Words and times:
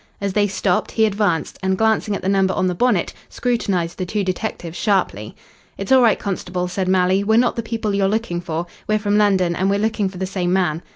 As 0.19 0.33
they 0.33 0.47
stopped, 0.47 0.93
he 0.93 1.05
advanced 1.05 1.59
and, 1.61 1.77
glancing 1.77 2.15
at 2.15 2.23
the 2.23 2.27
number 2.27 2.55
on 2.55 2.65
the 2.65 2.73
bonnet, 2.73 3.13
scrutinised 3.29 3.99
the 3.99 4.05
two 4.07 4.23
detectives 4.23 4.75
sharply. 4.75 5.35
"It's 5.77 5.91
all 5.91 6.01
right, 6.01 6.17
constable," 6.17 6.67
said 6.67 6.87
Malley. 6.87 7.23
"We're 7.23 7.37
not 7.37 7.55
the 7.55 7.61
people 7.61 7.93
you're 7.93 8.07
looking 8.07 8.41
for. 8.41 8.65
We're 8.87 8.97
from 8.97 9.19
London, 9.19 9.55
and 9.55 9.69
we're 9.69 9.77
looking 9.77 10.09
for 10.09 10.17
the 10.17 10.25
same 10.25 10.51
man." 10.51 10.81